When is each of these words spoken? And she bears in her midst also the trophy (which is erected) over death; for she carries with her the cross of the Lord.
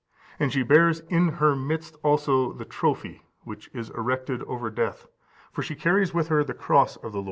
And 0.39 0.51
she 0.51 0.63
bears 0.63 1.01
in 1.11 1.27
her 1.33 1.55
midst 1.55 1.95
also 2.01 2.53
the 2.53 2.65
trophy 2.65 3.21
(which 3.43 3.69
is 3.71 3.91
erected) 3.91 4.41
over 4.45 4.71
death; 4.71 5.05
for 5.51 5.61
she 5.61 5.75
carries 5.75 6.11
with 6.11 6.27
her 6.29 6.43
the 6.43 6.55
cross 6.55 6.95
of 6.95 7.11
the 7.11 7.17
Lord. 7.19 7.19